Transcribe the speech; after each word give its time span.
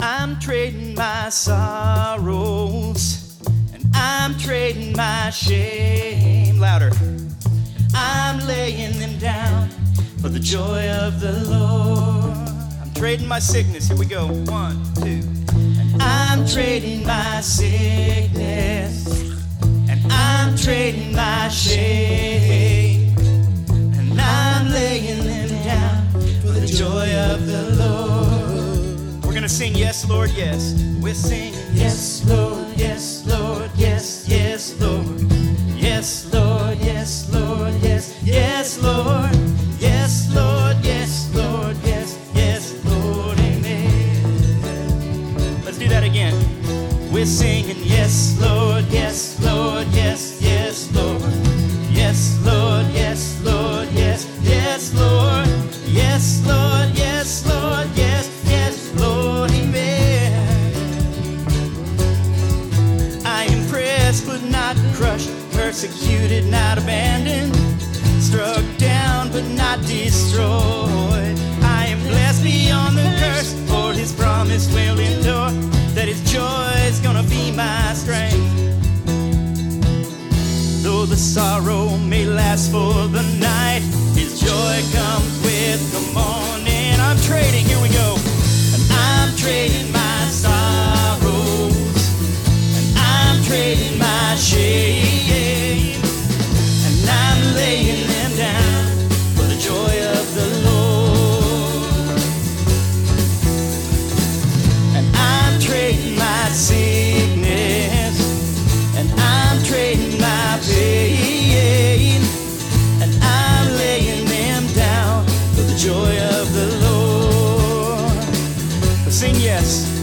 I'm 0.00 0.38
trading 0.38 0.94
my 0.94 1.30
sorrows 1.30 3.38
and 3.72 3.82
I'm 3.94 4.36
trading 4.38 4.94
my 4.94 5.30
shame. 5.30 6.58
Louder. 6.58 6.90
I'm 7.94 8.46
laying 8.46 8.98
them 8.98 9.18
down 9.18 9.70
for 10.20 10.28
the 10.28 10.38
joy 10.38 10.90
of 10.90 11.20
the 11.20 11.32
Lord. 11.48 12.36
I'm 12.82 12.92
trading 12.94 13.26
my 13.26 13.38
sickness. 13.38 13.88
Here 13.88 13.96
we 13.96 14.04
go. 14.04 14.26
One, 14.26 14.84
two. 14.96 15.22
And 15.54 16.02
I'm 16.02 16.46
trading 16.46 17.06
my 17.06 17.40
sickness 17.40 19.06
and 19.88 20.12
I'm 20.12 20.56
trading 20.56 21.14
my 21.14 21.48
shame. 21.48 23.16
And 23.70 24.20
I'm 24.20 24.70
laying 24.70 25.24
them 25.24 25.48
down 25.64 26.10
for 26.42 26.48
the 26.48 26.66
joy 26.66 27.14
of 27.32 27.46
the 27.46 27.76
Lord. 27.76 27.85
Gonna 29.46 29.54
sing 29.54 29.76
Yes, 29.76 30.04
Lord, 30.08 30.30
Yes. 30.32 30.74
We're 31.00 31.14
singing 31.14 31.54
Yes, 31.72 32.24
Lord, 32.26 32.66
Yes, 32.76 33.24
Lord, 33.28 33.70
Yes, 33.76 34.24
Yes, 34.26 34.74
Lord. 34.80 35.20
Yes, 35.78 36.34
Lord, 36.34 36.76
yes, 36.78 37.32
Lord, 37.32 37.72
yes, 37.80 38.18
yes, 38.24 38.82
Lord. 38.82 39.30
Yes, 39.78 40.34
Lord, 40.34 40.76
yes, 40.84 41.30
Lord, 41.32 41.76
yes, 41.84 42.18
yes, 42.34 42.74
Lord, 42.84 43.38
amen. 43.38 44.64
Let's 45.64 45.78
do 45.78 45.86
that 45.90 46.02
again. 46.02 46.34
We're 47.12 47.24
singing, 47.24 47.76
Yes, 47.84 48.36
Lord, 48.40 48.84
yes, 48.90 49.05
persecuted, 65.76 66.46
not 66.46 66.78
abandoned, 66.78 67.54
struck 68.18 68.64
down 68.78 69.30
but 69.30 69.44
not 69.48 69.78
destroyed. 69.84 71.36
I 71.60 71.88
am 71.90 72.00
blessed 72.00 72.42
beyond 72.42 72.96
the 72.96 73.04
curse, 73.20 73.52
for 73.68 73.92
his 73.92 74.10
promise 74.14 74.72
will 74.72 74.98
endure, 74.98 75.50
that 75.92 76.08
his 76.08 76.22
joy 76.32 76.72
is 76.88 76.98
gonna 77.00 77.24
be 77.24 77.52
my 77.52 77.92
strength. 77.92 78.40
Though 80.82 81.04
the 81.04 81.16
sorrow 81.16 81.98
may 81.98 82.24
last 82.24 82.72
for 82.72 83.06
the 83.08 83.24
night, 83.38 83.82
his 84.16 84.40
joy 84.40 84.76
comes 84.96 85.45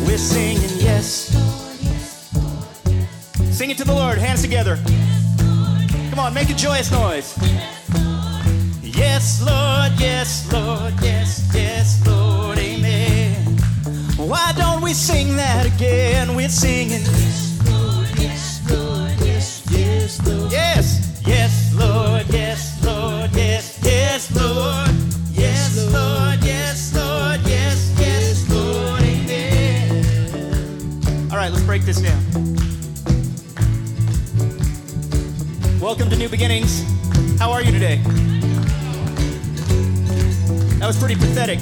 we're 0.06 0.18
singing 0.18 0.62
yes. 0.80 1.30
Sing 3.52 3.70
it 3.70 3.78
to 3.78 3.84
the 3.84 3.94
Lord, 3.94 4.18
hands 4.18 4.42
together. 4.42 4.78
Come 6.10 6.20
on, 6.20 6.34
make 6.34 6.50
a 6.50 6.54
joyous 6.54 6.92
noise. 6.92 7.38
Yes, 8.82 9.42
Lord, 9.42 10.00
yes, 10.00 10.52
Lord, 10.52 10.94
yes, 11.02 11.50
yes, 11.54 12.06
Lord, 12.08 12.58
amen. 12.58 13.58
Why 14.18 14.54
don't 14.58 14.82
we 14.82 14.94
sing 14.94 15.36
that 15.36 15.66
again? 15.66 16.36
We're 16.36 16.50
singing. 16.50 17.04
Welcome 35.80 36.10
to 36.10 36.16
New 36.18 36.28
Beginnings. 36.28 36.84
How 37.38 37.52
are 37.52 37.62
you 37.62 37.72
today? 37.72 37.98
That 40.80 40.88
was 40.88 40.98
pretty 40.98 41.14
pathetic. 41.14 41.60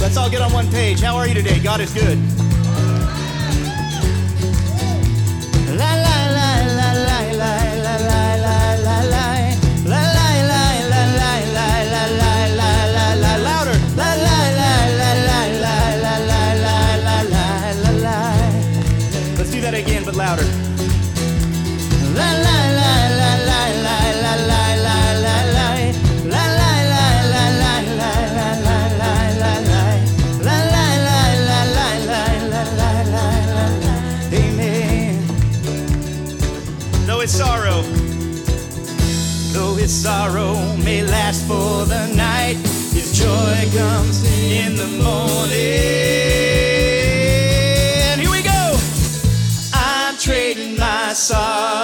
Let's 0.00 0.16
all 0.16 0.28
get 0.28 0.42
on 0.42 0.52
one 0.52 0.68
page. 0.70 1.00
How 1.00 1.14
are 1.14 1.28
you 1.28 1.34
today? 1.34 1.60
God 1.60 1.80
is 1.80 1.94
good. 1.94 2.18
Louder. 20.18 20.44
La 22.18 22.30
la 22.44 22.58
la 22.78 22.94
la 23.20 23.32
la 23.48 23.60
la 23.84 23.96
la 24.18 24.34
la 24.48 24.64
la 24.86 24.98
la 25.24 25.36
la. 25.56 25.68
La 26.34 26.44
la 26.58 26.72
la 26.92 27.06
la 27.32 27.44
la 27.62 27.74
la 28.00 28.12
la 28.38 28.50
la 28.66 28.78
la 29.00 29.12
la 29.42 29.52
la. 29.70 29.82
La 30.46 30.56
la 30.74 30.86
la 31.06 31.20
la 31.48 31.60
la 31.76 31.88
la 32.08 32.20
la 32.52 32.62
la 32.78 32.92
la 33.14 33.26
la 33.54 33.64
la. 33.84 33.94
Amen. 34.32 35.14
Though 37.06 37.20
his 37.20 37.30
sorrow, 37.30 37.82
though 39.54 39.76
his 39.76 39.92
sorrow 40.02 40.54
may 40.84 41.02
last 41.02 41.46
for 41.46 41.86
the 41.86 42.04
night, 42.16 42.56
his 42.92 43.12
joy 43.12 43.56
comes 43.72 44.24
in 44.24 44.74
the 44.74 44.88
morning. 45.00 45.87
side. 51.18 51.77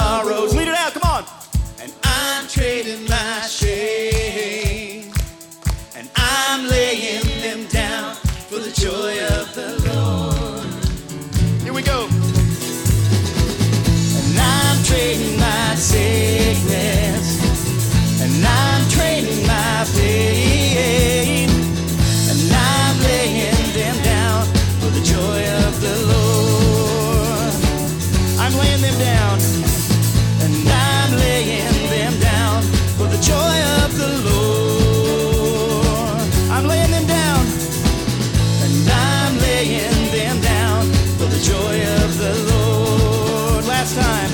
Of 42.05 42.19
the 42.19 42.35
Lord. 42.53 43.65
Last 43.65 43.97
time. 43.97 44.29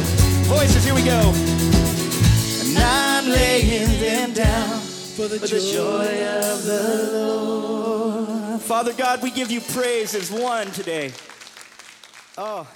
Voices, 0.46 0.84
here 0.84 0.94
we 0.94 1.04
go. 1.04 1.20
And 2.66 2.76
I'm 2.76 3.28
laying 3.28 4.00
them 4.00 4.32
down 4.32 4.80
for 4.80 5.28
the, 5.28 5.38
joy 5.46 6.26
of 6.26 6.64
the 6.64 7.10
Lord. 7.12 8.60
Father 8.60 8.92
God, 8.92 9.22
we 9.22 9.30
give 9.30 9.52
you 9.52 9.60
praise 9.60 10.14
as 10.16 10.32
one 10.32 10.66
today. 10.72 11.12
Oh. 12.36 12.66